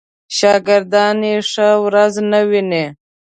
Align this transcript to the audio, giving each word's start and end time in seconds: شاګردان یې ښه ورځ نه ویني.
شاګردان 0.37 1.17
یې 1.29 1.35
ښه 1.51 1.67
ورځ 1.85 2.13
نه 2.31 2.39
ویني. 2.49 2.85